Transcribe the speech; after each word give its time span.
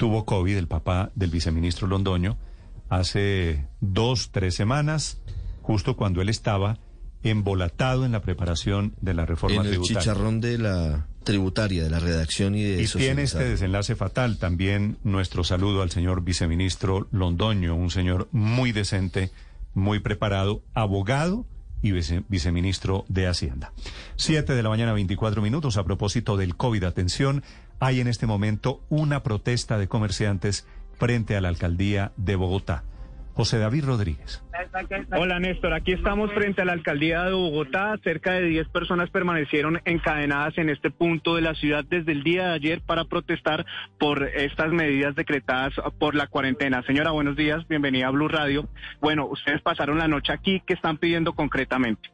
Tuvo 0.00 0.24
COVID 0.24 0.56
el 0.56 0.66
papá 0.66 1.10
del 1.14 1.28
viceministro 1.28 1.86
Londoño 1.86 2.38
hace 2.88 3.66
dos, 3.82 4.30
tres 4.32 4.54
semanas, 4.54 5.20
justo 5.60 5.94
cuando 5.94 6.22
él 6.22 6.30
estaba 6.30 6.78
embolatado 7.22 8.06
en 8.06 8.12
la 8.12 8.22
preparación 8.22 8.94
de 9.02 9.12
la 9.12 9.26
reforma 9.26 9.56
en 9.56 9.62
el 9.64 9.68
tributaria. 9.72 10.00
chicharrón 10.00 10.40
de 10.40 10.56
la 10.56 11.06
tributaria, 11.22 11.84
de 11.84 11.90
la 11.90 12.00
redacción 12.00 12.54
y 12.54 12.62
de 12.62 12.82
Y 12.82 12.86
tiene 12.86 13.24
este 13.24 13.44
desenlace 13.44 13.94
fatal. 13.94 14.38
También 14.38 14.96
nuestro 15.04 15.44
saludo 15.44 15.82
al 15.82 15.90
señor 15.90 16.22
viceministro 16.24 17.06
Londoño, 17.10 17.74
un 17.74 17.90
señor 17.90 18.28
muy 18.32 18.72
decente, 18.72 19.30
muy 19.74 19.98
preparado, 20.00 20.62
abogado 20.72 21.44
y 21.82 21.92
vice- 21.92 22.24
viceministro 22.30 23.04
de 23.08 23.26
Hacienda. 23.26 23.74
Siete 24.16 24.54
de 24.54 24.62
la 24.62 24.70
mañana, 24.70 24.94
24 24.94 25.42
minutos. 25.42 25.76
A 25.76 25.84
propósito 25.84 26.38
del 26.38 26.56
COVID, 26.56 26.84
atención, 26.84 27.42
hay 27.80 28.00
en 28.00 28.06
este 28.06 28.26
momento 28.26 28.82
una 28.90 29.22
protesta 29.22 29.78
de 29.78 29.88
comerciantes 29.88 30.68
frente 30.98 31.36
a 31.36 31.40
la 31.40 31.48
alcaldía 31.48 32.12
de 32.16 32.36
Bogotá. 32.36 32.84
José 33.32 33.58
David 33.58 33.86
Rodríguez. 33.86 34.44
Hola 35.12 35.40
Néstor, 35.40 35.72
aquí 35.72 35.92
estamos 35.92 36.30
frente 36.34 36.60
a 36.60 36.66
la 36.66 36.72
alcaldía 36.72 37.24
de 37.24 37.32
Bogotá. 37.32 37.96
Cerca 38.04 38.32
de 38.32 38.44
10 38.44 38.68
personas 38.68 39.08
permanecieron 39.08 39.80
encadenadas 39.86 40.58
en 40.58 40.68
este 40.68 40.90
punto 40.90 41.36
de 41.36 41.42
la 41.42 41.54
ciudad 41.54 41.84
desde 41.88 42.12
el 42.12 42.22
día 42.22 42.48
de 42.48 42.54
ayer 42.54 42.82
para 42.82 43.06
protestar 43.06 43.64
por 43.98 44.24
estas 44.24 44.72
medidas 44.72 45.14
decretadas 45.14 45.72
por 45.98 46.14
la 46.14 46.26
cuarentena. 46.26 46.82
Señora, 46.82 47.12
buenos 47.12 47.34
días, 47.34 47.66
bienvenida 47.66 48.08
a 48.08 48.10
Blue 48.10 48.28
Radio. 48.28 48.68
Bueno, 49.00 49.26
ustedes 49.26 49.62
pasaron 49.62 49.96
la 49.96 50.08
noche 50.08 50.34
aquí, 50.34 50.62
¿qué 50.66 50.74
están 50.74 50.98
pidiendo 50.98 51.32
concretamente? 51.32 52.10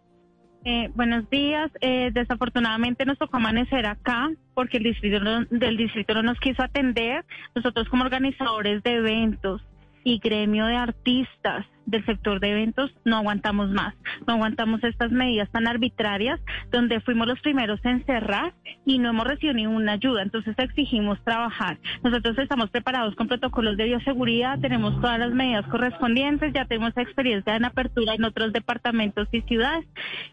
Eh, 0.69 0.91
buenos 0.97 1.31
días. 1.31 1.70
Eh, 1.81 2.11
desafortunadamente 2.12 3.05
nos 3.05 3.17
tocó 3.19 3.36
amanecer 3.36 3.86
acá 3.86 4.28
porque 4.53 4.78
el 4.78 4.83
distrito 4.83 5.20
no- 5.20 5.45
del 5.48 5.77
distrito 5.77 6.12
no 6.12 6.25
nos 6.25 6.41
quiso 6.41 6.61
atender. 6.61 7.25
Nosotros 7.55 7.89
como 7.89 8.03
organizadores 8.03 8.83
de 8.83 8.95
eventos 8.95 9.62
y 10.06 10.20
gremio 10.20 10.66
de 10.66 10.76
artistas 10.76 11.66
del 11.84 12.06
sector 12.06 12.38
de 12.38 12.50
eventos 12.50 12.92
no 13.04 13.16
aguantamos 13.16 13.70
más. 13.70 13.92
No 14.24 14.34
aguantamos 14.34 14.82
estas 14.84 15.10
medidas 15.10 15.50
tan 15.50 15.66
arbitrarias 15.66 16.40
donde 16.70 17.00
fuimos 17.00 17.26
los 17.26 17.40
primeros 17.40 17.80
en 17.84 18.04
cerrar 18.06 18.54
y 18.84 18.98
no 18.98 19.08
hemos 19.08 19.27
recibido 19.27 19.54
ninguna 19.54 19.92
ayuda. 19.92 20.22
Entonces 20.22 20.54
exigimos 20.58 21.22
trabajar. 21.24 21.78
Nosotros 22.04 22.38
estamos 22.38 22.70
preparados 22.70 23.16
con 23.16 23.27
protocolos 23.27 23.77
de 23.77 23.84
bioseguridad, 23.84 24.60
tenemos 24.60 25.00
todas 25.00 25.18
las 25.18 25.32
medidas 25.32 25.66
correspondientes, 25.66 26.52
ya 26.52 26.66
tenemos 26.66 26.96
experiencia 26.96 27.56
en 27.56 27.64
apertura 27.64 28.14
en 28.14 28.24
otros 28.24 28.52
departamentos 28.52 29.27
y 29.32 29.40
ciudades. 29.42 29.86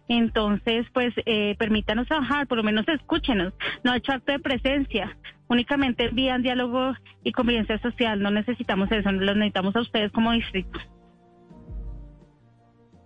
Entonces, 0.07 0.85
pues 0.93 1.15
eh, 1.25 1.55
permítanos 1.57 2.07
trabajar, 2.07 2.45
por 2.45 2.59
lo 2.59 2.63
menos 2.63 2.87
escúchenos. 2.87 3.53
No 3.83 3.91
ha 3.91 3.97
hecho 3.97 4.11
acto 4.11 4.33
de 4.33 4.39
presencia. 4.39 5.17
Únicamente 5.53 6.05
envían 6.05 6.41
diálogo 6.41 6.95
y 7.23 7.31
convivencia 7.31 7.77
social. 7.77 8.19
No 8.19 8.31
necesitamos 8.31 8.91
eso, 8.91 9.11
lo 9.11 9.35
necesitamos 9.35 9.75
a 9.75 9.81
ustedes 9.81 10.11
como 10.11 10.31
distrito. 10.31 10.79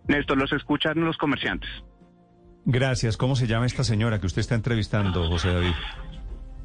Néstor, 0.08 0.38
los 0.38 0.54
escuchan 0.54 0.98
los 1.04 1.18
comerciantes. 1.18 1.70
Gracias. 2.64 3.18
¿Cómo 3.18 3.36
se 3.36 3.48
llama 3.48 3.66
esta 3.66 3.84
señora 3.84 4.22
que 4.22 4.28
usted 4.28 4.40
está 4.40 4.56
entrevistando, 4.56 5.28
José 5.28 5.52
David? 5.52 5.74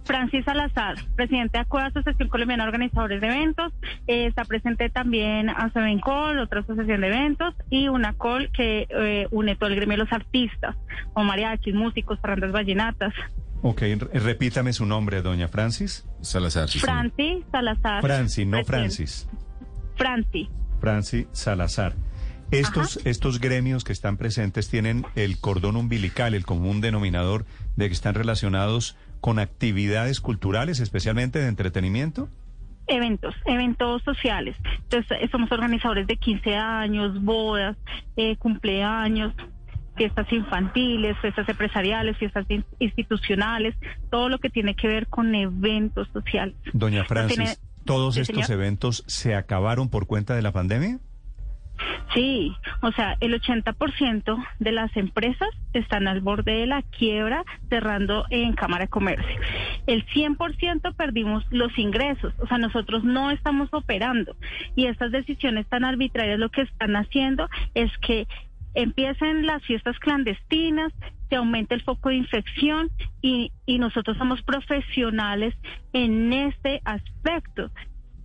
Francis 0.05 0.45
Salazar, 0.45 0.95
presidente 1.17 1.59
de 1.59 1.63
ACUA, 1.63 1.87
Asociación 1.87 2.29
Colombiana 2.29 2.63
de 2.63 2.69
Organizadores 2.69 3.21
de 3.21 3.27
Eventos. 3.27 3.73
Eh, 4.07 4.27
está 4.27 4.45
presente 4.45 4.89
también 4.89 5.51
Asevencol, 5.51 6.39
otra 6.39 6.61
asociación 6.61 7.01
de 7.01 7.09
eventos, 7.09 7.55
y 7.71 7.89
una 7.89 8.13
col 8.13 8.51
que 8.53 8.87
eh, 8.89 9.27
une 9.33 9.57
todo 9.57 9.69
el 9.69 9.75
gremio 9.75 9.97
de 9.97 10.05
los 10.05 10.13
artistas, 10.13 10.77
como 11.13 11.27
mariachis, 11.27 11.75
músicos, 11.75 12.21
parrandas 12.21 12.53
vallenatas. 12.53 13.13
Ok, 13.63 13.81
re- 13.81 13.97
repítame 14.21 14.73
su 14.73 14.85
nombre, 14.87 15.23
doña 15.23 15.49
Francis. 15.49 16.05
Salazar, 16.21 16.69
sí, 16.69 16.79
señor. 16.81 16.97
Francis 17.13 17.45
Salazar. 17.51 18.03
Franci, 18.03 18.45
no. 18.45 18.65
Francis. 18.65 19.29
Franci. 19.97 20.49
Franci 20.81 21.27
Salazar. 21.33 21.95
Estos, 22.51 23.01
estos 23.07 23.41
gremios 23.41 23.83
que 23.85 23.93
están 23.93 24.17
presentes 24.19 24.69
tienen 24.69 25.07
el 25.15 25.39
cordón 25.39 25.77
umbilical, 25.77 26.35
el 26.35 26.45
común 26.45 26.81
denominador 26.83 27.47
de 27.77 27.87
que 27.89 27.95
están 27.95 28.15
relacionados 28.15 28.97
con 29.21 29.39
actividades 29.39 30.21
culturales, 30.21 30.81
especialmente 30.81 31.39
de 31.39 31.49
entretenimiento. 31.49 32.29
Eventos, 32.89 33.35
eventos 33.47 34.03
sociales. 34.03 34.57
Entonces, 34.83 35.19
eh, 35.23 35.29
somos 35.31 35.51
organizadores 35.53 36.07
de 36.09 36.17
15 36.17 36.57
años, 36.57 37.23
bodas, 37.23 37.77
eh, 38.17 38.37
cumpleaños, 38.37 39.33
fiestas 39.97 40.31
infantiles, 40.33 41.17
fiestas 41.21 41.49
empresariales, 41.49 42.17
fiestas 42.19 42.47
in- 42.49 42.65
institucionales, 42.79 43.75
todo 44.11 44.29
lo 44.29 44.39
que 44.39 44.51
tiene 44.51 44.75
que 44.75 44.89
ver 44.89 45.07
con 45.09 45.35
eventos 45.35 46.09
sociales. 46.13 46.55
Doña 46.73 47.05
Francis, 47.05 47.37
tiene- 47.37 47.55
¿todos 47.85 48.15
Sí, 48.15 48.21
estos 48.23 48.47
señor. 48.47 48.61
eventos 48.61 49.05
se 49.07 49.35
acabaron 49.35 49.89
por 49.91 50.07
cuenta 50.07 50.35
de 50.35 50.43
la 50.43 50.53
pandemia? 50.53 50.99
Sí, 52.15 52.55
o 52.83 52.93
sea, 52.93 53.17
el 53.21 53.33
80% 53.41 54.37
de 54.59 54.73
las 54.73 54.95
empresas 54.97 55.49
están 55.73 56.07
al 56.07 56.21
borde 56.21 56.53
de 56.53 56.67
la 56.67 56.83
quiebra, 56.83 57.43
cerrando 57.71 58.27
en 58.29 58.53
Cámara 58.53 58.85
de 58.85 58.89
Comercio. 58.91 59.41
El 59.87 60.05
100% 60.09 60.93
perdimos 60.95 61.45
los 61.51 61.77
ingresos, 61.79 62.35
o 62.39 62.47
sea, 62.47 62.59
nosotros 62.59 63.03
no 63.03 63.31
estamos 63.31 63.71
operando. 63.73 64.37
Y 64.77 64.87
estas 64.87 65.11
decisiones 65.11 65.67
tan 65.69 65.85
arbitrarias 65.85 66.39
lo 66.39 66.51
que 66.51 66.63
están 66.63 66.95
haciendo 66.97 67.49
es 67.75 67.91
que 67.99 68.29
empiecen 68.75 69.47
las 69.47 69.63
fiestas 69.65 69.99
clandestinas, 69.99 70.93
se 71.29 71.37
aumenta 71.37 71.75
el 71.75 71.83
foco 71.83 72.11
de 72.11 72.17
infección 72.17 72.91
y, 73.21 73.53
y 73.67 73.79
nosotros 73.79 74.17
somos 74.19 74.43
profesionales 74.43 75.55
en 75.93 76.33
este 76.33 76.81
aspecto. 76.85 77.71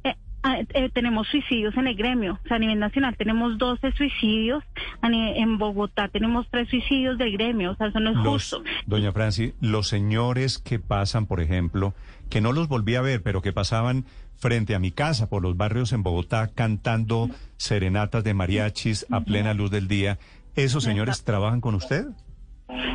Eh, 0.03 0.16
ah, 0.44 0.58
eh, 0.74 0.90
tenemos 0.94 1.28
suicidios 1.28 1.75
en 1.78 1.88
el 1.88 1.96
gremio, 1.96 2.40
o 2.44 2.47
sea, 2.47 2.58
a 2.58 2.59
nivel 2.59 2.80
nacional 2.80 3.16
tenemos 3.18 3.58
12 3.58 3.91
suicidios, 3.94 4.63
en 5.03 5.58
Bogotá 5.58 6.09
tenemos 6.09 6.47
3 6.52 6.69
suicidios 6.69 7.18
del 7.18 7.31
gremio, 7.31 7.72
o 7.72 7.75
sea, 7.75 7.88
eso 7.88 8.00
no 8.00 8.09
es 8.09 8.16
Los, 8.18 8.25
justo. 8.52 8.64
doña 8.85 9.12
Francis, 9.14 9.53
los 9.62 9.88
señores 9.88 10.58
que 10.58 10.79
pasan, 10.79 11.28
por 11.28 11.40
ejemplo, 11.40 11.94
que 12.29 12.41
no 12.41 12.52
los 12.52 12.68
volví 12.68 12.96
a 12.96 13.02
ver, 13.02 13.24
pero 13.24 13.41
que 13.41 13.53
pasaban 13.53 14.06
frente 14.35 14.75
a 14.75 14.79
mi 14.79 14.91
casa 14.91 15.29
por 15.29 15.41
los 15.41 15.58
barrios 15.58 15.94
en 15.94 16.03
Bogotá 16.03 16.50
cantando 16.53 17.29
serenatas 17.58 18.24
de 18.24 18.34
mariachis 18.35 19.06
a 19.09 19.22
plena 19.22 19.53
luz 19.56 19.72
del 19.72 19.88
día, 19.88 20.19
¿esos 20.57 20.84
señores 20.84 21.23
trabajan 21.23 21.62
con 21.62 21.75
usted? 21.75 22.07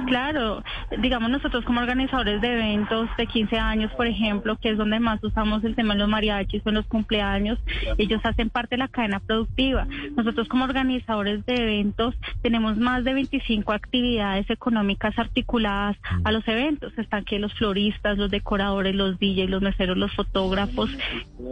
Claro, 0.07 0.63
digamos 0.99 1.31
nosotros 1.31 1.65
como 1.65 1.81
organizadores 1.81 2.41
de 2.41 2.53
eventos 2.53 3.09
de 3.17 3.27
15 3.27 3.59
años, 3.59 3.93
por 3.93 4.07
ejemplo, 4.07 4.57
que 4.57 4.71
es 4.71 4.79
donde 4.79 5.01
más 5.01 5.23
usamos 5.23 5.65
el 5.65 5.75
tema 5.75 5.95
de 5.95 6.01
los 6.01 6.09
mariachis 6.09 6.63
o 6.65 6.69
en 6.69 6.77
los 6.77 6.87
cumpleaños, 6.87 7.59
ellos 7.99 8.21
hacen 8.25 8.51
parte 8.51 8.77
de 8.77 8.79
la 8.79 8.89
cadena 8.89 9.21
productiva. 9.21 9.87
Nosotros 10.17 10.49
como 10.49 10.65
organizadores 10.65 11.45
de 11.47 11.55
eventos 11.55 12.15
tenemos 12.43 12.77
más 12.77 13.05
de 13.05 13.15
25 13.15 13.73
actividades 13.73 14.49
económicas 14.51 15.19
articuladas 15.19 15.97
a 16.25 16.33
los 16.33 16.47
eventos. 16.49 16.93
Están 16.99 17.25
que 17.25 17.39
los 17.39 17.53
floristas, 17.55 18.19
los 18.19 18.31
decoradores, 18.31 18.95
los 18.95 19.19
DJs, 19.19 19.51
los 19.51 19.63
meseros, 19.63 19.97
los 19.97 20.13
fotógrafos, 20.13 20.91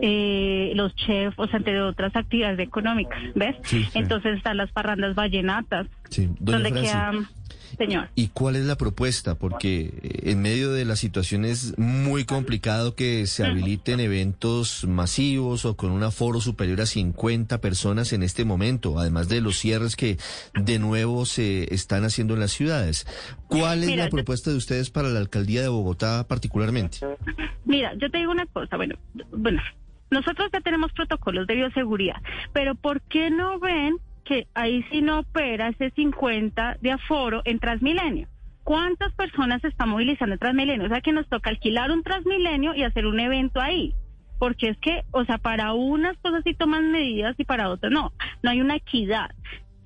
eh, 0.02 0.72
los 0.74 0.94
chefs, 0.96 1.38
o 1.38 1.46
sea, 1.46 1.58
entre 1.58 1.80
otras 1.82 2.14
actividades 2.16 2.58
económicas, 2.58 3.20
¿ves? 3.34 3.56
Sí, 3.62 3.84
sí. 3.84 3.98
Entonces 3.98 4.36
están 4.36 4.56
las 4.56 4.70
parrandas 4.72 5.14
vallenatas, 5.14 5.86
Sí, 6.08 6.28
donde 6.40 6.72
quedan... 6.72 7.26
Señor. 7.76 8.08
¿Y 8.14 8.28
cuál 8.28 8.56
es 8.56 8.64
la 8.64 8.76
propuesta? 8.76 9.36
Porque 9.36 9.92
eh, 10.02 10.30
en 10.30 10.42
medio 10.42 10.72
de 10.72 10.84
la 10.84 10.96
situación 10.96 11.44
es 11.44 11.78
muy 11.78 12.24
complicado 12.24 12.94
que 12.94 13.26
se 13.26 13.44
habiliten 13.44 14.00
eventos 14.00 14.86
masivos 14.86 15.64
o 15.64 15.76
con 15.76 15.90
un 15.90 16.02
aforo 16.02 16.40
superior 16.40 16.80
a 16.80 16.86
50 16.86 17.60
personas 17.60 18.12
en 18.12 18.22
este 18.22 18.44
momento, 18.44 18.98
además 18.98 19.28
de 19.28 19.40
los 19.40 19.58
cierres 19.58 19.96
que 19.96 20.18
de 20.54 20.78
nuevo 20.78 21.26
se 21.26 21.72
están 21.72 22.04
haciendo 22.04 22.34
en 22.34 22.40
las 22.40 22.52
ciudades. 22.52 23.06
¿Cuál 23.48 23.82
es 23.82 23.88
Mira, 23.88 24.04
la 24.04 24.10
propuesta 24.10 24.50
de 24.50 24.56
ustedes 24.56 24.90
para 24.90 25.08
la 25.08 25.20
alcaldía 25.20 25.62
de 25.62 25.68
Bogotá 25.68 26.26
particularmente? 26.28 26.98
Mira, 27.64 27.94
yo 27.94 28.10
te 28.10 28.18
digo 28.18 28.32
una 28.32 28.46
cosa, 28.46 28.76
bueno, 28.76 28.96
bueno, 29.32 29.60
nosotros 30.10 30.50
ya 30.52 30.60
tenemos 30.60 30.92
protocolos 30.92 31.46
de 31.46 31.54
bioseguridad, 31.54 32.16
pero 32.52 32.74
¿por 32.74 33.00
qué 33.02 33.30
no 33.30 33.58
ven 33.60 33.96
que 34.30 34.46
ahí 34.54 34.84
sí 34.92 35.02
no 35.02 35.18
opera 35.18 35.70
ese 35.70 35.90
50 35.90 36.76
de 36.80 36.92
aforo 36.92 37.42
en 37.44 37.58
Transmilenio? 37.58 38.28
¿Cuántas 38.62 39.12
personas 39.14 39.60
se 39.60 39.66
están 39.66 39.88
movilizando 39.88 40.34
en 40.34 40.38
Transmilenio? 40.38 40.86
O 40.86 40.88
sea 40.88 41.00
que 41.00 41.12
nos 41.12 41.28
toca 41.28 41.50
alquilar 41.50 41.90
un 41.90 42.04
Transmilenio 42.04 42.72
y 42.76 42.84
hacer 42.84 43.06
un 43.06 43.18
evento 43.18 43.60
ahí. 43.60 43.92
porque 44.38 44.68
es 44.68 44.78
que, 44.78 45.02
o 45.10 45.24
sea, 45.26 45.36
para 45.36 45.74
unas 45.74 46.16
cosas 46.18 46.42
sí 46.44 46.54
toman 46.54 46.92
medidas 46.92 47.34
y 47.38 47.44
para 47.44 47.68
otras 47.68 47.92
no, 47.92 48.12
no 48.42 48.50
hay 48.50 48.62
una 48.62 48.76
equidad. 48.76 49.30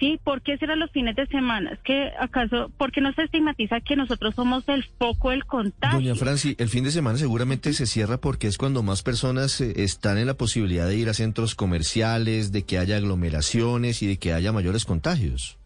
¿Sí? 0.01 0.19
¿Por 0.23 0.43
qué 0.43 0.59
será 0.59 0.75
los 0.75 0.91
fines 0.91 1.15
de 1.15 1.27
semana? 1.27 1.71
Es 1.71 1.79
que 1.81 2.11
acaso, 2.19 2.71
¿por 2.77 2.91
qué 2.91 3.01
no 3.01 3.13
se 3.13 3.23
estigmatiza 3.23 3.81
que 3.81 3.95
nosotros 3.95 4.35
somos 4.35 4.69
el 4.69 4.85
foco 4.99 5.31
del 5.31 5.45
contagio? 5.45 5.99
Doña 5.99 6.15
Franci, 6.17 6.57
el 6.59 6.69
fin 6.69 6.85
de 6.85 6.91
semana 6.91 7.17
seguramente 7.17 7.73
se 7.73 7.87
cierra 7.87 8.19
porque 8.19 8.49
es 8.49 8.59
cuando 8.59 8.83
más 8.83 9.03
personas 9.03 9.61
eh, 9.61 9.73
están 9.77 10.19
en 10.19 10.27
la 10.27 10.35
posibilidad 10.35 10.89
de 10.89 10.97
ir 10.97 11.09
a 11.09 11.15
centros 11.15 11.55
comerciales, 11.55 12.51
de 12.51 12.65
que 12.65 12.79
haya 12.79 12.97
aglomeraciones 12.97 14.03
y 14.03 14.09
de 14.09 14.17
que 14.19 14.33
haya 14.33 14.53
mayores 14.53 14.85
contagios. 14.85 15.59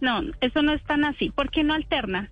No, 0.00 0.20
eso 0.40 0.62
no 0.62 0.72
es 0.72 0.82
tan 0.84 1.04
así. 1.04 1.30
¿Por 1.30 1.50
qué 1.50 1.64
no 1.64 1.74
alternan? 1.74 2.30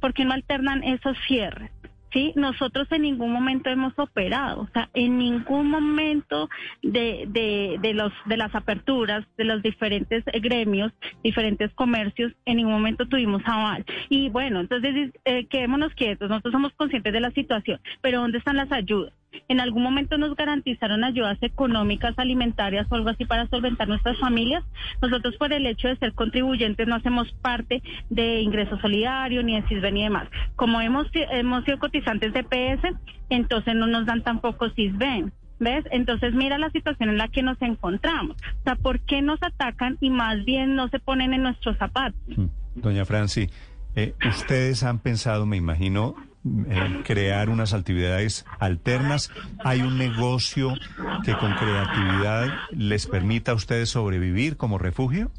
¿Por 0.00 0.12
qué 0.12 0.24
no 0.24 0.34
alternan 0.34 0.82
esos 0.82 1.16
cierres? 1.26 1.70
¿Sí? 2.12 2.32
Nosotros 2.36 2.86
en 2.90 3.02
ningún 3.02 3.32
momento 3.32 3.70
hemos 3.70 3.98
operado, 3.98 4.62
o 4.62 4.68
sea, 4.72 4.88
en 4.94 5.18
ningún 5.18 5.70
momento 5.70 6.48
de, 6.82 7.24
de, 7.28 7.78
de, 7.80 7.94
los, 7.94 8.12
de 8.26 8.36
las 8.36 8.54
aperturas 8.54 9.24
de 9.36 9.44
los 9.44 9.62
diferentes 9.62 10.24
gremios, 10.42 10.92
diferentes 11.22 11.72
comercios, 11.74 12.32
en 12.44 12.56
ningún 12.56 12.72
momento 12.72 13.06
tuvimos 13.06 13.42
aval. 13.44 13.84
Y 14.08 14.28
bueno, 14.30 14.60
entonces 14.60 15.12
eh, 15.24 15.46
quedémonos 15.46 15.94
quietos, 15.94 16.28
nosotros 16.28 16.52
somos 16.52 16.72
conscientes 16.74 17.12
de 17.12 17.20
la 17.20 17.30
situación, 17.30 17.80
pero 18.00 18.20
¿dónde 18.20 18.38
están 18.38 18.56
las 18.56 18.70
ayudas? 18.72 19.12
En 19.48 19.60
algún 19.60 19.82
momento 19.82 20.18
nos 20.18 20.34
garantizaron 20.34 21.04
ayudas 21.04 21.38
económicas, 21.42 22.14
alimentarias 22.18 22.86
o 22.90 22.94
algo 22.94 23.10
así 23.10 23.24
para 23.24 23.46
solventar 23.48 23.88
nuestras 23.88 24.18
familias. 24.18 24.64
Nosotros 25.00 25.36
por 25.36 25.52
el 25.52 25.66
hecho 25.66 25.88
de 25.88 25.96
ser 25.96 26.12
contribuyentes 26.14 26.86
no 26.86 26.96
hacemos 26.96 27.32
parte 27.42 27.82
de 28.10 28.40
ingreso 28.40 28.78
solidario 28.80 29.42
ni 29.42 29.60
de 29.60 29.66
CISBEN 29.68 29.94
ni 29.94 30.02
demás. 30.04 30.28
Como 30.56 30.80
hemos, 30.80 31.06
hemos 31.12 31.64
sido 31.64 31.78
cotizantes 31.78 32.32
de 32.32 32.42
PS, 32.42 32.96
entonces 33.30 33.74
no 33.74 33.86
nos 33.86 34.06
dan 34.06 34.22
tampoco 34.22 34.70
CISBEN. 34.70 35.32
¿Ves? 35.58 35.84
Entonces 35.90 36.34
mira 36.34 36.58
la 36.58 36.68
situación 36.70 37.08
en 37.08 37.16
la 37.16 37.28
que 37.28 37.42
nos 37.42 37.60
encontramos. 37.62 38.36
O 38.60 38.62
sea, 38.64 38.76
¿por 38.76 39.00
qué 39.00 39.22
nos 39.22 39.42
atacan 39.42 39.96
y 40.00 40.10
más 40.10 40.44
bien 40.44 40.74
no 40.74 40.88
se 40.88 40.98
ponen 40.98 41.32
en 41.32 41.42
nuestros 41.42 41.78
zapatos? 41.78 42.20
Mm. 42.36 42.46
Doña 42.74 43.06
Franci, 43.06 43.48
eh, 43.94 44.14
ustedes 44.28 44.82
han 44.82 44.98
pensado, 44.98 45.46
me 45.46 45.56
imagino, 45.56 46.14
eh, 46.68 47.02
crear 47.04 47.48
unas 47.48 47.74
actividades 47.74 48.46
alternas? 48.58 49.30
¿Hay 49.64 49.82
un 49.82 49.98
negocio 49.98 50.74
que 51.24 51.34
con 51.36 51.54
creatividad 51.54 52.48
les 52.70 53.06
permita 53.06 53.52
a 53.52 53.54
ustedes 53.54 53.90
sobrevivir 53.90 54.56
como 54.56 54.78
refugio? 54.78 55.30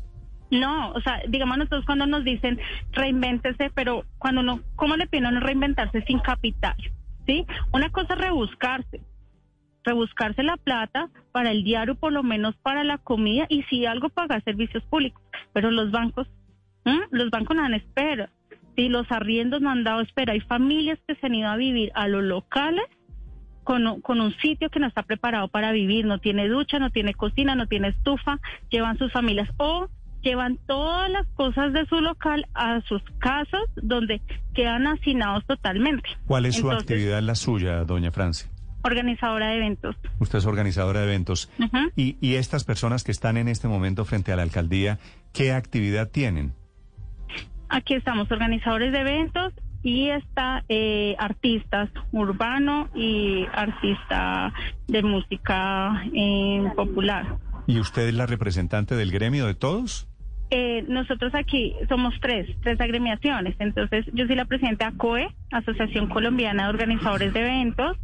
No, 0.49 0.91
o 0.91 1.01
sea, 1.01 1.21
digamos 1.27 1.57
nosotros 1.57 1.85
cuando 1.85 2.05
nos 2.05 2.23
dicen 2.23 2.59
reinvéntese, 2.93 3.69
pero 3.73 4.05
cuando 4.17 4.43
no, 4.43 4.61
¿cómo 4.75 4.95
le 4.95 5.07
piden 5.07 5.41
reinventarse 5.41 6.01
sin 6.03 6.19
capital? 6.19 6.75
¿Sí? 7.25 7.45
Una 7.73 7.89
cosa 7.89 8.13
es 8.13 8.19
rebuscarse, 8.21 9.01
rebuscarse 9.83 10.43
la 10.43 10.55
plata 10.55 11.09
para 11.33 11.51
el 11.51 11.63
diario, 11.63 11.95
por 11.95 12.13
lo 12.13 12.23
menos 12.23 12.55
para 12.57 12.85
la 12.85 12.97
comida 12.97 13.45
y 13.49 13.63
si 13.63 13.85
algo 13.85 14.07
pagar 14.09 14.41
servicios 14.43 14.83
públicos, 14.85 15.21
pero 15.51 15.69
los 15.69 15.91
bancos, 15.91 16.27
los 17.11 17.29
bancos 17.29 17.55
no 17.55 17.63
dan 17.63 17.73
espera. 17.73 18.29
Sí, 18.77 18.89
los 18.89 19.11
arriendos 19.11 19.59
no 19.59 19.71
han 19.71 19.83
dado 19.83 20.01
espera. 20.01 20.33
Hay 20.33 20.39
familias 20.41 20.99
que 21.07 21.15
se 21.15 21.25
han 21.25 21.33
ido 21.33 21.49
a 21.49 21.57
vivir 21.57 21.91
a 21.95 22.07
los 22.07 22.23
locales 22.23 22.85
con, 23.63 24.01
con, 24.01 24.21
un 24.21 24.33
sitio 24.37 24.69
que 24.69 24.79
no 24.79 24.85
está 24.85 25.01
preparado 25.01 25.47
para 25.47 25.71
vivir, 25.71 26.05
no 26.05 26.19
tiene 26.19 26.47
ducha, 26.47 26.77
no 26.77 26.91
tiene 26.91 27.15
cocina, 27.15 27.55
no 27.55 27.65
tiene 27.65 27.89
estufa, 27.89 28.39
llevan 28.69 28.99
sus 28.99 29.11
familias 29.11 29.49
o 29.57 29.89
llevan 30.21 30.59
todas 30.67 31.09
las 31.09 31.25
cosas 31.29 31.73
de 31.73 31.87
su 31.87 32.01
local 32.01 32.45
a 32.53 32.79
sus 32.81 33.01
casas 33.17 33.63
donde 33.75 34.21
quedan 34.53 34.85
hacinados 34.85 35.43
totalmente. 35.47 36.07
¿Cuál 36.27 36.45
es 36.45 36.55
su 36.55 36.69
actividad, 36.69 37.21
la 37.23 37.33
suya, 37.33 37.83
doña 37.83 38.11
Francia? 38.11 38.47
Organizadora 38.83 39.47
de 39.47 39.57
eventos. 39.57 39.95
Usted 40.19 40.37
es 40.37 40.45
organizadora 40.45 40.99
de 40.99 41.07
eventos. 41.07 41.49
y, 41.95 42.15
y 42.21 42.35
estas 42.35 42.63
personas 42.63 43.03
que 43.03 43.11
están 43.11 43.37
en 43.37 43.47
este 43.47 43.67
momento 43.67 44.05
frente 44.05 44.31
a 44.31 44.35
la 44.35 44.43
alcaldía, 44.43 44.99
¿qué 45.33 45.51
actividad 45.51 46.11
tienen? 46.11 46.53
Aquí 47.69 47.93
estamos, 47.93 48.31
organizadores 48.31 48.91
de 48.91 49.01
eventos 49.01 49.53
y 49.83 50.09
está 50.09 50.63
eh, 50.69 51.15
artistas 51.19 51.89
urbano 52.11 52.89
y 52.95 53.45
artista 53.53 54.53
de 54.87 55.03
música 55.03 56.03
eh, 56.13 56.63
popular. 56.75 57.37
¿Y 57.67 57.79
usted 57.79 58.07
es 58.07 58.13
la 58.13 58.25
representante 58.25 58.95
del 58.95 59.11
gremio 59.11 59.45
de 59.45 59.55
todos? 59.55 60.07
Eh, 60.49 60.85
nosotros 60.87 61.35
aquí 61.35 61.75
somos 61.89 62.13
tres, 62.21 62.47
tres 62.61 62.79
agremiaciones. 62.79 63.55
Entonces, 63.59 64.05
yo 64.13 64.25
soy 64.27 64.35
la 64.35 64.45
presidenta 64.45 64.85
de 64.85 64.95
ACOE, 64.95 65.27
Asociación 65.51 66.07
Colombiana 66.07 66.63
de 66.63 66.69
Organizadores 66.69 67.33
de 67.33 67.41
Eventos, 67.41 67.97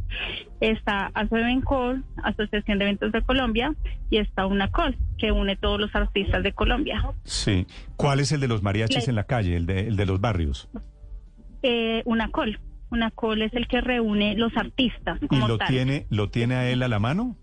está 0.60 1.10
ASOEVENCOL, 1.14 2.04
Asociación 2.22 2.78
de 2.78 2.84
Eventos 2.84 3.12
de 3.12 3.22
Colombia, 3.22 3.74
y 4.10 4.18
está 4.18 4.46
UNACOL, 4.46 4.96
que 5.16 5.32
une 5.32 5.56
todos 5.56 5.80
los 5.80 5.94
artistas 5.94 6.42
de 6.42 6.52
Colombia. 6.52 7.02
Sí. 7.24 7.66
¿Cuál 7.96 8.20
es 8.20 8.30
el 8.32 8.40
de 8.40 8.48
los 8.48 8.62
mariachis 8.62 9.08
en 9.08 9.14
la 9.14 9.24
calle, 9.24 9.56
el 9.56 9.64
de, 9.64 9.88
el 9.88 9.96
de 9.96 10.04
los 10.04 10.20
barrios? 10.20 10.68
Eh, 11.62 12.02
UNACOL. 12.04 12.60
UNACOL 12.90 13.40
es 13.40 13.54
el 13.54 13.66
que 13.68 13.80
reúne 13.80 14.36
los 14.36 14.54
artistas. 14.56 15.18
¿Y 15.30 15.36
lo, 15.36 15.58
tiene, 15.58 16.06
lo 16.10 16.28
tiene 16.28 16.56
a 16.56 16.70
él 16.70 16.82
a 16.82 16.88
la 16.88 16.98
mano? 16.98 17.36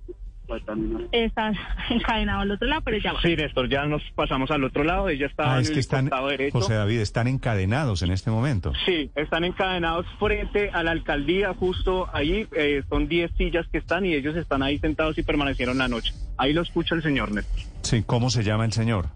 Está 1.11 1.53
encadenado 1.89 2.41
al 2.41 2.51
otro 2.51 2.67
lado, 2.67 2.81
pero 2.83 2.97
ya 2.97 3.13
va. 3.13 3.21
Sí, 3.21 3.35
Néstor, 3.35 3.69
ya 3.69 3.85
nos 3.85 4.01
pasamos 4.15 4.51
al 4.51 4.63
otro 4.63 4.83
lado. 4.83 5.09
Ella 5.09 5.27
está 5.27 5.53
ah, 5.53 5.55
en 5.57 5.61
es 5.61 5.71
que 5.71 5.79
están, 5.79 6.09
derecho. 6.09 6.59
José 6.59 6.73
David, 6.73 6.99
están 6.99 7.27
encadenados 7.27 8.01
en 8.01 8.11
este 8.11 8.31
momento. 8.31 8.73
Sí, 8.85 9.11
están 9.15 9.43
encadenados 9.43 10.05
frente 10.19 10.69
a 10.71 10.83
la 10.83 10.91
alcaldía, 10.91 11.53
justo 11.53 12.07
ahí. 12.13 12.47
Eh, 12.55 12.83
son 12.89 13.07
10 13.07 13.31
sillas 13.37 13.65
que 13.71 13.77
están 13.77 14.05
y 14.05 14.13
ellos 14.13 14.35
están 14.35 14.63
ahí 14.63 14.79
sentados 14.79 15.17
y 15.17 15.23
permanecieron 15.23 15.77
la 15.77 15.87
noche. 15.87 16.13
Ahí 16.37 16.53
lo 16.53 16.61
escucha 16.61 16.95
el 16.95 17.03
señor, 17.03 17.31
Néstor. 17.31 17.59
Sí, 17.81 18.03
¿cómo 18.05 18.29
se 18.29 18.43
llama 18.43 18.65
el 18.65 18.71
señor? 18.71 19.07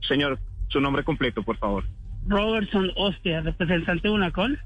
Señor, 0.00 0.38
su 0.68 0.80
nombre 0.80 1.04
completo, 1.04 1.42
por 1.42 1.56
favor. 1.58 1.84
Robertson 2.26 2.90
Ostia, 2.96 3.40
representante 3.40 4.08
de 4.08 4.14
UNACOL. 4.14 4.60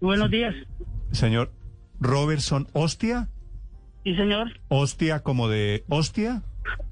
Buenos 0.00 0.30
días. 0.30 0.54
Señor 1.10 1.52
Robertson 2.00 2.68
Ostia. 2.72 3.28
Sí, 4.06 4.14
señor. 4.14 4.52
¿Hostia 4.68 5.18
como 5.18 5.48
de 5.48 5.82
hostia? 5.88 6.40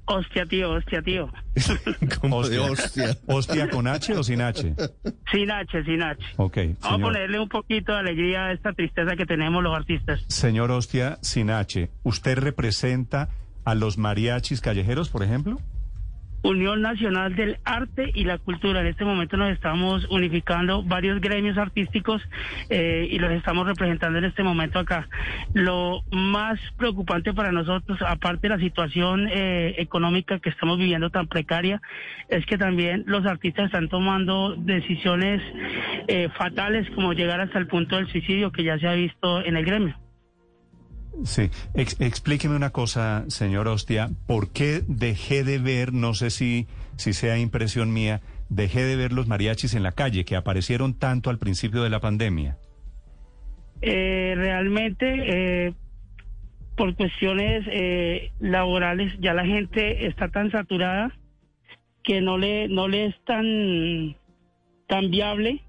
Hostia, 0.03 0.45
tío, 0.45 0.71
hostia, 0.71 1.01
tío. 1.01 1.31
como 2.19 2.39
hostia. 2.39 2.59
de 2.59 2.69
hostia. 2.69 3.17
¿Hostia 3.25 3.69
con 3.69 3.87
H 3.87 4.13
o 4.17 4.21
sin 4.21 4.41
H? 4.41 4.75
Sin 5.31 5.49
H, 5.49 5.83
sin 5.85 6.03
H. 6.03 6.21
Ok. 6.35 6.57
Vamos 6.81 6.99
a 6.99 7.01
ponerle 7.01 7.39
un 7.39 7.47
poquito 7.47 7.93
de 7.93 7.99
alegría 7.99 8.47
a 8.47 8.51
esta 8.51 8.73
tristeza 8.73 9.15
que 9.15 9.25
tenemos 9.25 9.63
los 9.63 9.73
artistas. 9.73 10.25
Señor 10.27 10.71
Hostia, 10.71 11.17
sin 11.21 11.51
H, 11.51 11.89
¿usted 12.03 12.37
representa 12.37 13.29
a 13.63 13.75
los 13.75 13.97
mariachis 13.97 14.59
callejeros, 14.59 15.07
por 15.07 15.23
ejemplo? 15.23 15.61
Unión 16.45 16.81
Nacional 16.81 17.35
del 17.35 17.57
Arte 17.65 18.11
y 18.13 18.23
la 18.23 18.37
Cultura. 18.37 18.81
En 18.81 18.87
este 18.87 19.03
momento 19.03 19.35
nos 19.35 19.51
estamos 19.51 20.05
unificando 20.11 20.83
varios 20.83 21.19
gremios 21.19 21.57
artísticos 21.57 22.21
eh, 22.69 23.07
y 23.09 23.17
los 23.17 23.31
estamos 23.31 23.65
representando 23.65 24.19
en 24.19 24.25
este 24.25 24.43
momento 24.43 24.77
acá. 24.77 25.07
Lo 25.53 26.03
más 26.11 26.59
preocupante 26.77 27.33
para 27.33 27.51
nosotros, 27.51 27.97
aparte 28.07 28.47
de 28.47 28.49
la 28.49 28.59
situación 28.59 29.27
eh, 29.27 29.75
económica 29.79 30.37
que 30.37 30.49
estamos 30.49 30.77
viviendo 30.77 31.09
tan 31.09 31.27
precaria, 31.27 31.81
es 32.29 32.45
que 32.45 32.59
también 32.59 33.03
los 33.07 33.25
artistas 33.25 33.65
están 33.65 33.89
tomando 33.89 34.55
decisiones 34.55 35.41
eh, 36.07 36.29
fatales 36.37 36.87
como 36.91 37.13
llegar 37.13 37.41
hasta 37.41 37.57
el 37.57 37.65
punto 37.65 37.95
del 37.95 38.07
suicidio 38.07 38.51
que 38.51 38.63
ya 38.63 38.77
se 38.77 38.87
ha 38.87 38.93
visto 38.93 39.43
en 39.43 39.57
el 39.57 39.65
gremio. 39.65 40.04
Sí, 41.23 41.49
explíqueme 41.73 42.55
una 42.55 42.71
cosa, 42.71 43.23
señor 43.29 43.67
Hostia, 43.67 44.09
¿por 44.27 44.51
qué 44.51 44.81
dejé 44.87 45.43
de 45.43 45.59
ver, 45.59 45.93
no 45.93 46.13
sé 46.13 46.29
si, 46.29 46.67
si 46.97 47.13
sea 47.13 47.37
impresión 47.37 47.93
mía, 47.93 48.21
dejé 48.49 48.83
de 48.83 48.95
ver 48.95 49.13
los 49.13 49.27
mariachis 49.27 49.75
en 49.75 49.83
la 49.83 49.93
calle 49.93 50.25
que 50.25 50.35
aparecieron 50.35 50.93
tanto 50.93 51.29
al 51.29 51.39
principio 51.39 51.83
de 51.83 51.89
la 51.89 51.99
pandemia? 51.99 52.57
Eh, 53.81 54.33
realmente, 54.35 55.67
eh, 55.67 55.73
por 56.75 56.95
cuestiones 56.95 57.65
eh, 57.71 58.31
laborales, 58.39 59.13
ya 59.19 59.33
la 59.33 59.45
gente 59.45 60.07
está 60.07 60.29
tan 60.29 60.51
saturada 60.51 61.15
que 62.03 62.19
no 62.21 62.37
le, 62.37 62.67
no 62.67 62.87
le 62.87 63.07
es 63.07 63.15
tan, 63.25 64.17
tan 64.87 65.09
viable 65.09 65.61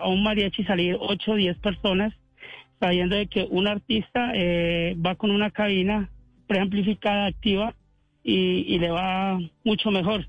a 0.00 0.06
un 0.08 0.22
mariachi 0.22 0.62
salir 0.64 0.96
8 1.00 1.32
o 1.32 1.34
10 1.34 1.58
personas 1.58 2.12
sabiendo 2.80 3.16
de 3.16 3.26
que 3.26 3.46
un 3.50 3.66
artista 3.66 4.32
eh, 4.34 4.96
va 5.04 5.14
con 5.16 5.30
una 5.30 5.50
cabina 5.50 6.10
preamplificada 6.46 7.26
activa 7.26 7.74
y, 8.22 8.78
le 8.78 8.90
va 8.90 9.38
mucho 9.64 9.90
mejor. 9.90 10.26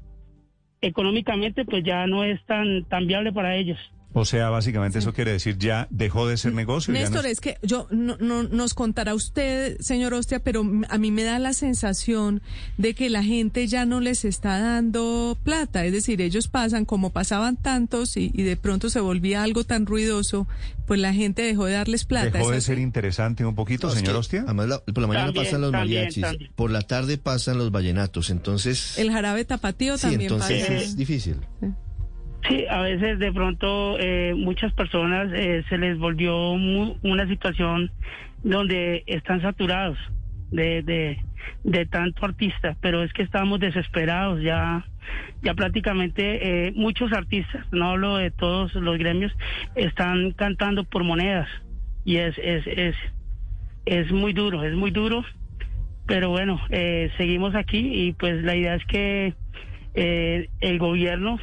Económicamente 0.81 1.65
pues 1.65 1.83
ya 1.83 2.07
no 2.07 2.23
es 2.23 2.43
tan, 2.45 2.85
tan 2.85 3.07
viable 3.07 3.33
para 3.33 3.55
ellos. 3.55 3.77
O 4.11 4.25
sea, 4.25 4.49
básicamente 4.49 4.97
eso 4.97 5.13
quiere 5.13 5.31
decir 5.31 5.57
ya 5.59 5.87
dejó 5.91 6.27
de 6.27 6.35
ser 6.35 6.53
negocio. 6.53 6.91
ya 6.93 7.01
no 7.01 7.09
Néstor, 7.11 7.25
es- 7.27 7.39
que 7.39 7.57
yo 7.61 7.87
no, 7.91 8.17
no- 8.19 8.41
nos 8.41 8.73
contará 8.73 9.13
usted, 9.13 9.79
señor 9.81 10.15
Ostia, 10.15 10.39
pero 10.39 10.63
a 10.89 10.97
mí 10.97 11.11
me 11.11 11.23
da 11.23 11.37
la 11.37 11.53
sensación 11.53 12.41
de 12.77 12.95
que 12.95 13.09
la 13.11 13.23
gente 13.23 13.67
ya 13.67 13.85
no 13.85 13.99
les 13.99 14.25
está 14.25 14.59
dando 14.59 15.37
plata. 15.43 15.85
Es 15.85 15.93
decir, 15.93 16.21
ellos 16.21 16.47
pasan 16.47 16.85
como 16.85 17.11
pasaban 17.11 17.55
tantos 17.55 18.17
y, 18.17 18.31
y 18.33 18.41
de 18.41 18.57
pronto 18.57 18.89
se 18.89 18.99
volvía 18.99 19.43
algo 19.43 19.63
tan 19.63 19.85
ruidoso, 19.85 20.47
pues 20.87 20.99
la 20.99 21.13
gente 21.13 21.43
dejó 21.43 21.65
de 21.65 21.73
darles 21.73 22.05
plata. 22.05 22.31
dejó 22.31 22.45
¿Es 22.45 22.49
de 22.51 22.57
así? 22.57 22.65
ser 22.65 22.79
interesante 22.79 23.45
un 23.45 23.53
poquito, 23.53 23.87
No, 23.89 23.93
señor. 23.93 24.21
Además, 24.45 24.67
la- 24.67 24.79
por 24.79 24.97
la 25.01 25.07
mañana 25.07 25.25
También, 25.27 25.45
pasan 25.45 25.61
los 25.61 25.71
también, 25.71 25.99
mariachis, 25.99 26.23
también. 26.23 26.51
por 26.55 26.71
la 26.71 26.81
tarde 26.81 27.19
pasan 27.19 27.59
los 27.59 27.69
vallenatos, 27.71 28.31
entonces... 28.31 28.97
El 28.97 29.11
jarabe 29.11 29.45
tapatío 29.45 29.97
sí, 29.97 30.01
también 30.01 30.21
entonces 30.21 30.61
pasa. 30.61 30.73
es 30.77 30.95
difícil. 30.97 31.35
Sí, 31.61 31.67
a 32.69 32.81
veces 32.81 33.19
de 33.19 33.31
pronto 33.31 33.97
eh, 33.99 34.33
muchas 34.35 34.73
personas 34.73 35.29
eh, 35.33 35.63
se 35.69 35.77
les 35.77 35.97
volvió 35.97 36.55
mu- 36.55 36.95
una 37.03 37.27
situación 37.27 37.91
donde 38.43 39.03
están 39.07 39.41
saturados 39.41 39.97
de, 40.51 40.81
de, 40.81 41.19
de 41.63 41.85
tanto 41.85 42.25
artista, 42.25 42.75
pero 42.81 43.03
es 43.03 43.11
que 43.13 43.21
estamos 43.23 43.59
desesperados 43.59 44.41
ya, 44.41 44.85
ya 45.43 45.53
prácticamente 45.53 46.67
eh, 46.67 46.71
muchos 46.75 47.11
artistas, 47.11 47.65
no 47.71 47.89
hablo 47.91 48.17
de 48.17 48.31
todos 48.31 48.73
los 48.75 48.97
gremios, 48.97 49.31
están 49.75 50.31
cantando 50.31 50.85
por 50.85 51.03
monedas 51.03 51.47
y 52.05 52.17
es, 52.17 52.35
es, 52.39 52.65
es, 52.65 52.95
es 53.85 54.11
muy 54.11 54.33
duro, 54.33 54.63
es 54.63 54.73
muy 54.73 54.91
duro, 54.91 55.23
pero 56.07 56.29
bueno, 56.29 56.59
eh, 56.69 57.11
seguimos 57.17 57.53
aquí 57.53 57.77
y 58.07 58.13
pues 58.13 58.41
la 58.43 58.55
idea 58.55 58.75
es 58.75 58.85
que 58.85 59.33
eh, 59.93 60.49
el 60.61 60.79
gobierno 60.79 61.39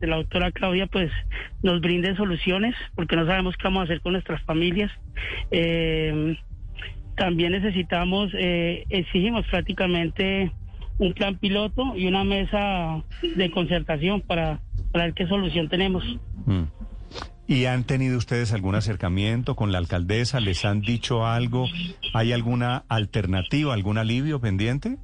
de 0.00 0.06
la 0.06 0.16
doctora 0.16 0.52
Claudia 0.52 0.86
pues 0.86 1.10
nos 1.62 1.80
brinde 1.80 2.16
soluciones 2.16 2.74
porque 2.94 3.16
no 3.16 3.26
sabemos 3.26 3.56
qué 3.56 3.64
vamos 3.64 3.82
a 3.82 3.84
hacer 3.84 4.00
con 4.00 4.12
nuestras 4.12 4.42
familias. 4.42 4.90
Eh, 5.50 6.36
también 7.16 7.52
necesitamos, 7.52 8.30
eh, 8.34 8.84
exigimos 8.88 9.46
prácticamente 9.46 10.52
un 10.98 11.12
plan 11.14 11.36
piloto 11.36 11.94
y 11.96 12.06
una 12.06 12.24
mesa 12.24 13.02
de 13.22 13.50
concertación 13.50 14.20
para, 14.20 14.60
ver 14.92 15.14
qué 15.14 15.26
solución 15.26 15.68
tenemos. 15.68 16.04
Mm. 16.46 16.62
¿Y 17.46 17.64
han 17.64 17.84
tenido 17.84 18.16
ustedes 18.16 18.52
algún 18.52 18.74
acercamiento 18.74 19.56
con 19.56 19.72
la 19.72 19.78
alcaldesa? 19.78 20.40
¿Les 20.40 20.64
han 20.64 20.82
dicho 20.82 21.26
algo? 21.26 21.66
¿Hay 22.14 22.32
alguna 22.32 22.84
alternativa, 22.88 23.74
algún 23.74 23.98
alivio 23.98 24.40
pendiente? 24.40 24.98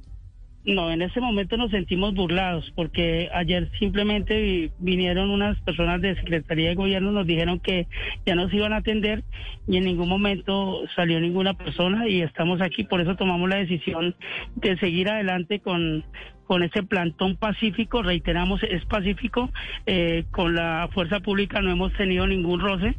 No, 0.67 0.91
en 0.91 1.01
ese 1.01 1.21
momento 1.21 1.55
nos 1.55 1.71
sentimos 1.71 2.13
burlados 2.13 2.69
porque 2.75 3.29
ayer 3.33 3.71
simplemente 3.79 4.39
vi- 4.41 4.71
vinieron 4.79 5.29
unas 5.29 5.57
personas 5.61 6.01
de 6.01 6.13
Secretaría 6.15 6.67
de 6.67 6.75
Gobierno, 6.75 7.13
nos 7.13 7.25
dijeron 7.25 7.61
que 7.61 7.87
ya 8.25 8.35
nos 8.35 8.53
iban 8.53 8.73
a 8.73 8.77
atender 8.77 9.23
y 9.65 9.77
en 9.77 9.85
ningún 9.85 10.09
momento 10.09 10.81
salió 10.93 11.21
ninguna 11.21 11.53
persona 11.53 12.09
y 12.09 12.21
estamos 12.21 12.59
aquí, 12.59 12.83
por 12.83 12.99
eso 12.99 13.15
tomamos 13.15 13.49
la 13.49 13.55
decisión 13.55 14.13
de 14.55 14.77
seguir 14.77 15.07
adelante 15.09 15.61
con, 15.61 16.03
con 16.45 16.63
ese 16.63 16.83
plantón 16.83 17.37
pacífico, 17.37 18.03
reiteramos, 18.03 18.61
es 18.63 18.83
pacífico, 18.85 19.49
eh, 19.85 20.25
con 20.31 20.53
la 20.53 20.89
fuerza 20.91 21.21
pública 21.21 21.61
no 21.61 21.71
hemos 21.71 21.93
tenido 21.93 22.27
ningún 22.27 22.59
roce, 22.59 22.93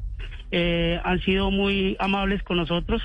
eh, 0.53 0.99
han 1.05 1.21
sido 1.21 1.51
muy 1.51 1.97
amables 2.01 2.43
con 2.45 2.57
nosotros 2.57 3.03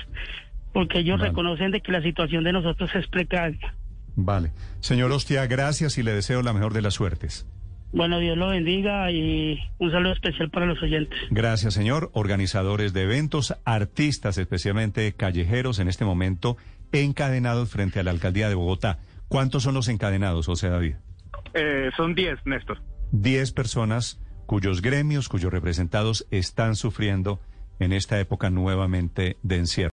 porque 0.72 1.00
ellos 1.00 1.20
reconocen 1.20 1.70
de 1.70 1.82
que 1.82 1.92
la 1.92 2.00
situación 2.00 2.44
de 2.44 2.52
nosotros 2.54 2.90
es 2.96 3.06
precaria. 3.08 3.74
Vale. 4.16 4.52
Señor 4.80 5.10
Hostia, 5.12 5.46
gracias 5.46 5.98
y 5.98 6.02
le 6.02 6.12
deseo 6.12 6.42
la 6.42 6.52
mejor 6.52 6.72
de 6.72 6.82
las 6.82 6.94
suertes. 6.94 7.46
Bueno, 7.92 8.18
Dios 8.18 8.36
lo 8.36 8.48
bendiga 8.48 9.08
y 9.12 9.60
un 9.78 9.92
saludo 9.92 10.14
especial 10.14 10.50
para 10.50 10.66
los 10.66 10.82
oyentes. 10.82 11.16
Gracias, 11.30 11.74
señor. 11.74 12.10
Organizadores 12.12 12.92
de 12.92 13.02
eventos, 13.02 13.54
artistas, 13.64 14.36
especialmente 14.36 15.12
callejeros, 15.12 15.78
en 15.78 15.86
este 15.86 16.04
momento 16.04 16.56
encadenados 16.90 17.70
frente 17.70 18.00
a 18.00 18.02
la 18.02 18.10
alcaldía 18.10 18.48
de 18.48 18.56
Bogotá. 18.56 18.98
¿Cuántos 19.28 19.62
son 19.62 19.74
los 19.74 19.88
encadenados, 19.88 20.46
José 20.46 20.68
David? 20.70 20.94
Eh, 21.54 21.90
son 21.96 22.14
10, 22.14 22.46
Néstor. 22.46 22.78
Diez 23.12 23.52
personas 23.52 24.20
cuyos 24.46 24.82
gremios, 24.82 25.28
cuyos 25.28 25.52
representados 25.52 26.26
están 26.30 26.74
sufriendo 26.76 27.40
en 27.78 27.92
esta 27.92 28.18
época 28.18 28.50
nuevamente 28.50 29.36
de 29.42 29.56
encierro. 29.56 29.93